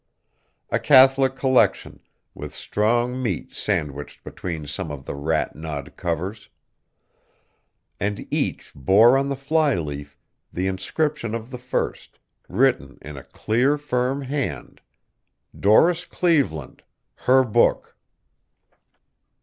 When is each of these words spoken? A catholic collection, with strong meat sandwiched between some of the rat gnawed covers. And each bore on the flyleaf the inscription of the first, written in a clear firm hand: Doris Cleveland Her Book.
A 0.71 0.79
catholic 0.79 1.35
collection, 1.35 1.99
with 2.33 2.55
strong 2.55 3.21
meat 3.21 3.53
sandwiched 3.53 4.23
between 4.23 4.65
some 4.65 4.89
of 4.89 5.05
the 5.05 5.13
rat 5.13 5.55
gnawed 5.55 5.95
covers. 5.95 6.49
And 7.99 8.25
each 8.33 8.73
bore 8.73 9.15
on 9.15 9.29
the 9.29 9.35
flyleaf 9.35 10.17
the 10.51 10.65
inscription 10.65 11.35
of 11.35 11.51
the 11.51 11.59
first, 11.59 12.17
written 12.49 12.97
in 13.03 13.15
a 13.15 13.21
clear 13.25 13.77
firm 13.77 14.23
hand: 14.23 14.81
Doris 15.59 16.05
Cleveland 16.05 16.81
Her 17.27 17.43
Book. 17.43 17.95